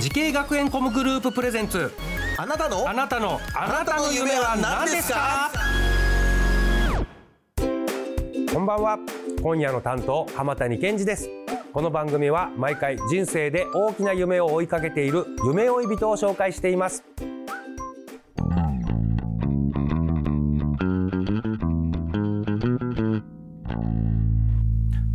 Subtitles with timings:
[0.00, 1.90] 滋慶学園 COMグループプレゼンツ。
[2.36, 2.88] あなたの？
[2.88, 5.50] あなたのあなたの夢は何ですか？
[8.54, 8.96] こんばんは。
[9.42, 11.28] 今夜の担当浜谷健司です。
[11.72, 17.02] この番組は毎回人生で大きな夢を追いかけている夢追い人を紹介しています。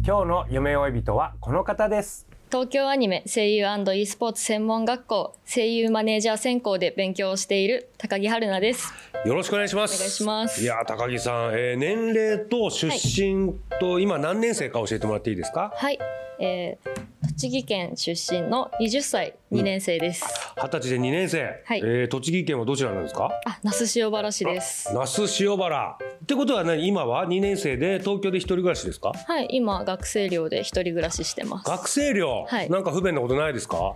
[0.05, 8.93] 今日の夢追い人はこの方です東京アニメ声優 &e スポーツ専門学校声優マネージャー専攻で勉強をしている高木春奈です。
[9.25, 9.95] よろしくお願いします。
[9.95, 15.71] お願いしますいや高木さん、えー、年齢と出身と、今何年生か教えてもらっていいですか？
[15.75, 15.97] はい、
[16.43, 20.25] えー、栃木県出身の20歳2年生です。
[20.61, 21.43] 二十歳で2年生。
[21.65, 23.29] はいえー、栃木県はどちらなんですか？
[23.45, 24.93] あ、那須塩原市です。
[24.93, 25.97] 那須塩原。
[26.01, 29.13] ってことは何今は2年生で東京で一人暮らしですか？
[29.13, 31.69] はい、今学生寮で一人暮らししてます。
[31.69, 33.95] 学生寮、はいなんか不便なことないですか？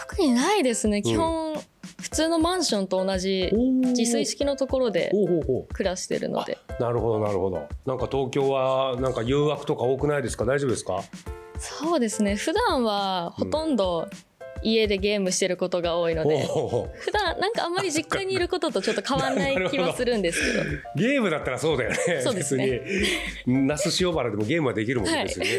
[0.00, 1.02] 特にないですね。
[1.02, 1.56] 基本、
[2.00, 5.10] 普通のマンションと同じ自炊式のところで。
[5.72, 6.58] 暮らしてるので。
[6.78, 7.66] なるほどなるほど。
[7.86, 10.44] なんか東京はなんか誘惑とか多くないですか？
[10.44, 11.02] 大丈夫ですか？
[11.58, 12.36] そうですね。
[12.36, 14.08] 普段はほとんど
[14.62, 16.42] 家でゲームしてることが多いので。
[16.44, 20.64] ほうほう普段なんかあんまり実家にいることとちょっと変わんない気はするんですけど
[20.96, 21.96] ゲームだったらそうだよね。
[22.22, 22.80] そうですね
[23.46, 25.50] 那須塩原でもゲームはできるもんですよね。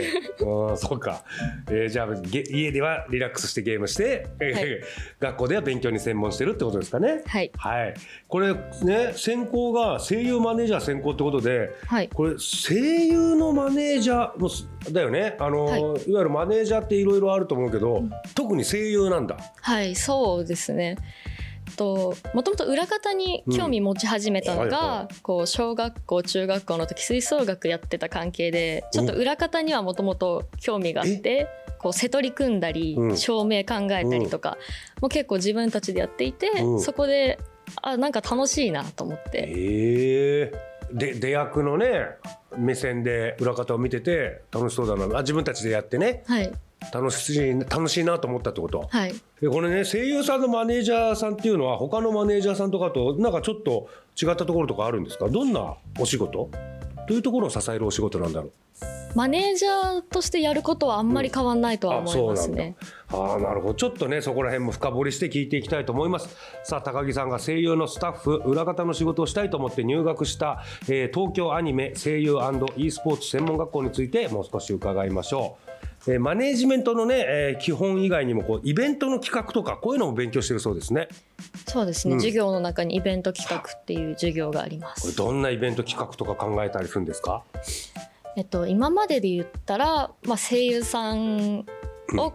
[0.70, 1.24] ああ、そうか。
[1.70, 4.82] えーじゃあゲ家ではリラックスしてゲームして、えーはい
[5.20, 7.22] 学校では勉強に専門してるってことですかね。
[7.26, 7.94] はいはい。
[8.28, 8.54] これ
[8.84, 15.36] ね専攻が声優マネージャー専攻ってことで、はいこれ声優のマネージャーのすだよね。
[15.40, 15.82] あの、はい。
[15.82, 18.04] い、わゆるマネージャーっていろいろあると思うけど、
[18.36, 19.38] 特に声優なんだ。
[19.62, 20.98] はいそうですね。
[21.76, 24.74] ともともと裏方に興味持ち始めたのが、うん。
[24.74, 31.48] はいはこう小学校中学校の時吹奏楽やってた関係でちょっと裏方にはもともと興味があって
[31.80, 33.18] こう瀬取り組んだり、うん。
[33.18, 34.58] 照明考えたりとか、
[35.02, 36.82] もう結構自分たちでやっていて、うん。
[36.82, 37.40] そこで
[37.82, 42.18] あなんか楽しいなと思って、ええで出役のね
[42.58, 45.18] 目線で裏方を見てて楽しそうだな。
[45.18, 46.24] あ自分たちでやってね。
[46.28, 46.52] はい。
[46.94, 48.88] 楽しい楽しいなと思ったってこと？
[48.90, 49.14] はい。
[49.42, 53.90] でこれね声優さんのマネージャーさんっていうのは他のマネージャーさんとかとなんかちょっと
[54.22, 55.28] 違ったところとかあるんですか？
[55.28, 56.50] どんなお仕事？
[57.10, 58.52] どういうところを支えるお仕事なんだろう？
[59.16, 62.76] マネージャーとしてやることはあんまり変わんないとは思いますね。
[63.12, 63.34] うなんだ。
[63.34, 63.74] あーなるほど。
[63.74, 66.30] ちょっとねそこら辺も深掘りして聞いていきたいと思います。
[66.64, 72.38] さあ高木さんが声優のスタッフ裏方の仕事をしたいと思って入学した、えー東京アニメ声優
[72.78, 75.69] &e スポーツ専門学校についてもう少し伺いましょう、
[76.08, 81.10] えーマネージメントのね、えー基本以外にもこうイベントの企画とかこういうのも勉強してるそうですね。
[81.68, 82.20] そうですね、うん。
[82.20, 85.16] 授業の中にイベント企画っていう授業がありまこれす。
[85.18, 87.44] どんなイベント企画とか考えたりするんですか？
[88.38, 91.66] えっと、今までで言ったら、まあ、声優さん
[92.18, 92.34] を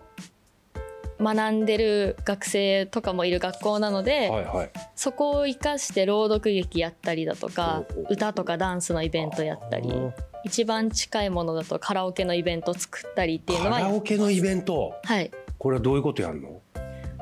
[1.21, 1.65] 学ん。
[1.65, 4.71] でる学生とかもいる学校なので、はいはい。
[4.97, 9.89] そこを生かして朗読劇やったりだとか歌とかダンスのイベントやったり
[10.45, 14.95] 一番近いものだとカラオケのイベント作ったりっていうのカはラオケのイベント？
[15.03, 15.31] はい。
[15.59, 16.61] これはどういうことやるの、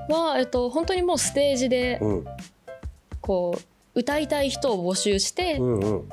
[0.08, 2.24] は、えっと、本当にもうステージでうん、
[3.20, 3.56] こ
[3.94, 6.08] う歌いたい人を募集して、うんうん。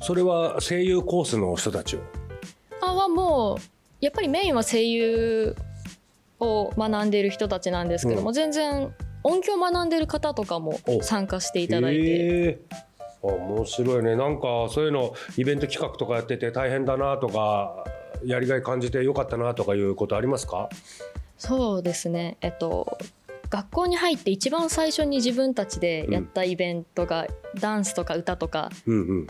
[0.00, 2.00] それは声優コースの人たちを？
[2.80, 3.58] あはもう
[4.00, 5.56] やっぱりメインは声優
[6.38, 12.60] を学んでいる人たちなんですけども、う全然音響を学んでる方とかもお参加していただいて、
[13.22, 14.16] 面白いね。
[14.16, 17.84] なんかそういうのイベント企画とかやってて大変だなとか
[18.24, 20.68] やりがい感じてよかったなとかいうことありますか？
[21.38, 22.36] そうですね。
[22.40, 22.98] えっと
[23.50, 27.26] 学校に入って一番最初に自分たちでやったイベントが、
[27.58, 29.26] ダンスとか歌とかうんうん。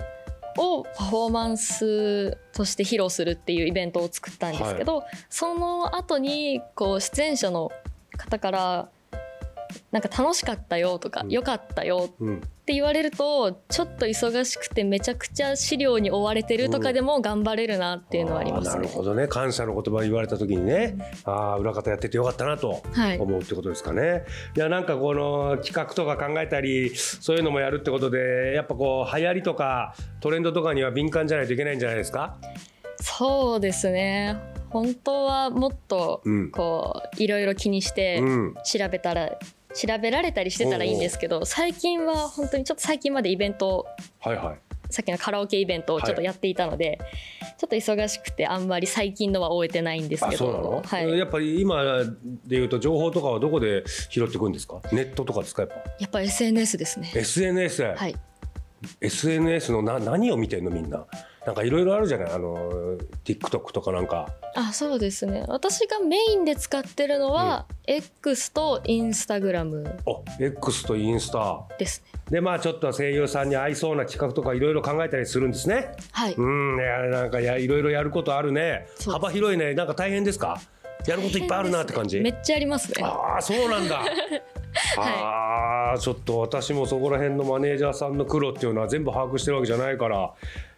[0.58, 7.72] をパフォーマンスとして披露するっていうイベントを作ったんですけど、その後にこう出演者の
[8.18, 8.88] 方から
[9.90, 11.30] なんか楽しかったよとか、うん。
[11.30, 18.88] 良かったようんって言われるとちょっと忙しくてめちゃくちゃ資料に追われてるとかでも頑張れるなっていうのはありますーなるね。
[18.88, 24.22] ほどね感謝の言葉言われた時にね、ああ裏方やっててよかったなとはい、思うってことですかね。
[24.56, 32.36] いやなんかこの企画とか考えたりそういうのもやるってことでやっぱこう流行りとかトレンドとかには敏感じゃないといけないんじゃないですか？
[33.00, 34.36] そうですね
[34.68, 39.36] 本当はもっとうんこういろいろ気にしてうん調べたら
[39.74, 43.86] 調べられたりしてたらいいんですけど最近は本当にちょっと最近までイベントを
[44.20, 44.58] はいはい。
[44.92, 46.98] さっきのカラオケイベントをちょっとやっていたので、
[47.58, 50.64] ちょっと忙しくてあんまり最近のは終えてないんですけあそうなの？
[50.64, 51.84] ど、、はい、やっぱり今
[52.44, 54.80] でいうと情報とかはどこで拾ってくるんですか？
[54.90, 55.76] ネットとかですかやっぱ？
[56.00, 57.12] やっぱ SNS ですね。
[57.14, 58.16] SNS、はい、
[59.00, 61.06] SNS のな何を見てんのみんな？
[61.46, 62.32] なんかいろいろあるじゃない？
[62.32, 64.28] あの TikTok とかなんか。
[64.54, 65.44] あそうですね。
[65.48, 72.20] 私がメインで使ってるのは、X と Instagram お X とインスタですね。
[72.30, 75.92] でまあちょっと声優さんに合いそうな企画とかいろいろ考えたりするんですね。
[76.12, 78.86] はい、うんいやなんかやいろいろやることあるね。
[79.06, 79.72] 幅広いね。
[79.74, 80.60] なんか大変ですか？
[81.06, 82.20] やることいっぱいあるなって感じ？
[82.20, 83.02] めっちゃありますね。
[83.02, 84.02] ああそうなんだ。
[84.98, 90.32] ああちょっと私もそこら辺のマネージャーさんの苦労っていうのは全部把握してるわけじゃないから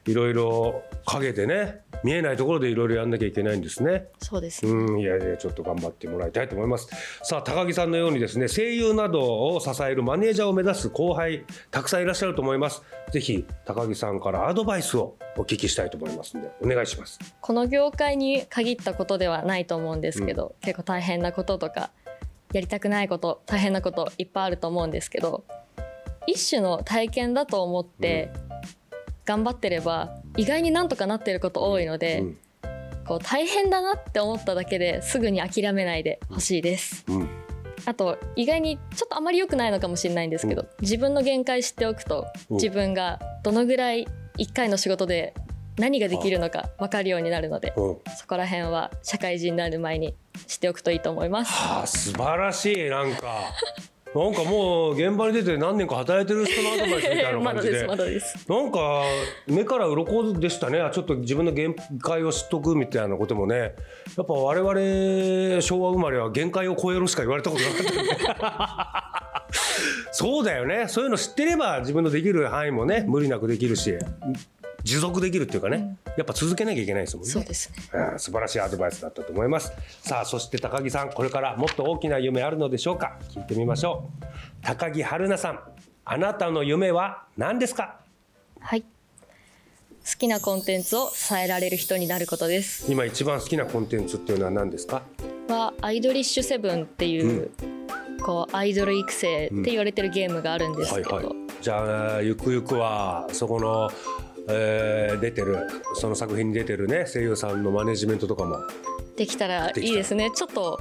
[0.06, 4.08] いろいろ陰でね見えないところでいろいろやんなきゃいけないんですね。
[4.18, 4.72] そうですね。
[4.72, 6.88] うんいやいやちょっと頑張ってもらいたいと思います。
[7.22, 12.82] さあ高木さんのようにですね声優などを支えるマネージャーを目指す後輩たくさんいらっしゃると思います。
[13.12, 17.18] ぜひ高木さんからアドバイスをお聞きしたいと思いますのでお願いします。
[17.40, 21.90] この業界に限ったことではないと思うんですけど、結構大変なこととか
[22.52, 25.44] やりたくないこと大変なこといっぱいあると思うんですけど
[26.26, 28.30] 一種の体験だと思って
[29.24, 32.38] 頑張ってれば意外になんとかなってること多いので、うん。
[33.04, 37.04] こう大変だなって思っただけですぐに諦めないでほしいです。
[37.08, 37.28] うん。
[37.84, 42.56] あと意外にちょっとあまり良くないのかもしれないんですけど、自分の限界知っておくとうん。
[42.56, 44.06] 自分がどのぐらい
[44.38, 45.34] 1回の仕事で
[45.78, 47.98] 何ができるのか分かるようになるのでうん。
[48.16, 50.14] そこら辺は社会人になる前に
[50.46, 51.52] 知っておくといいと思います。
[51.52, 53.52] はあ素晴らしいなんか
[54.14, 57.78] なんかもう現場に出て何年か働いてる人のアドバイスみたいな感じで。
[57.80, 58.50] すまだです。
[58.50, 59.02] なんか
[59.46, 60.80] 目から鱗でしたね。
[60.80, 63.56] あちょっと自分の限界を知っとくみたいなこともね。
[63.56, 69.48] やっぱ我々昭和生まれは限界を超えろしか言われたことなかった
[70.12, 70.88] そうだよね。
[70.88, 73.96] そういうの知ってれば自分のできる範囲もね無理なくできるし
[74.84, 77.30] 持続できるっていうかね、やっぱ続けなきゃいけないですもんね。
[77.30, 77.76] そうですね。
[78.12, 79.72] うん素晴らしいアドバイスだったと思います。
[80.00, 83.18] さあそして高木さんこれからもっと大きな夢あるのでしょうか？
[83.30, 84.24] 聞いてみましょう。
[84.62, 85.60] 高木春奈さん
[86.04, 88.00] あなたの夢は何ですか？
[88.60, 88.82] はい。
[88.82, 88.86] 好
[90.18, 92.90] きなコンテンツを伝えられる人になることです。
[92.90, 95.02] 今一番好きなコンテンツっていうのは何ですか？
[95.48, 97.50] はアイドリッシュセブンっていう、
[98.20, 103.90] こうアイドル育成って言われてるゲームがあるんですけど、じゃあゆくゆくはそこの、
[104.48, 105.58] えー出てる
[105.94, 108.58] その作品に出てるね声優さんのマネジメントとかも。
[109.16, 110.30] できたらいいですね。
[110.34, 110.80] ちょっと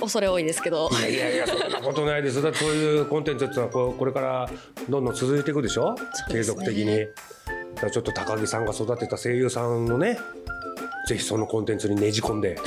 [0.00, 0.88] 恐れ多いですけど。
[0.92, 2.40] いやいやいやそんなことないです。
[2.42, 4.48] だってそういうコンテンツってのはこうこれから
[4.88, 5.94] どんどん続いていくでしょ？
[6.28, 6.56] うですね。
[6.56, 7.06] 続的に。
[7.90, 10.18] ちょっと高木さんが育てた声優さんのね
[11.08, 12.58] ぜひそのコンテンツにねじ込んで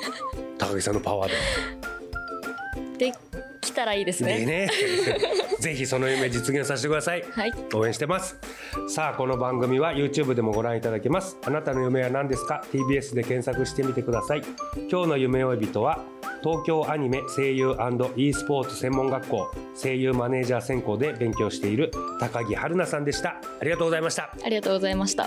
[0.58, 1.30] 高木さんのパワー
[2.98, 3.10] で。
[3.10, 3.14] で
[3.60, 4.40] きたらいいですね。
[4.40, 4.68] でね
[5.60, 7.24] ぜひその夢実現させてください。
[7.30, 7.52] はい。
[7.74, 8.38] 応援してます。
[8.88, 11.38] さあこの番組は YouTube でもご覧いただけます。
[11.44, 14.42] あなたの夢は何ですか？TBS で検索してみてください。
[14.90, 16.00] 今日の夢追い人は
[16.42, 17.74] 東京アニメ声優
[18.16, 19.50] &e スポーツ専門学校
[19.80, 23.40] 声優マネージャー専攻で勉強している高木春奈さんでした。
[23.60, 24.30] ありがとうございました。
[24.44, 25.26] ありがとうございました。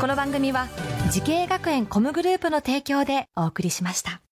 [0.00, 0.68] この番組は
[1.10, 4.23] 時系学園コムグループの提供でお送りしました。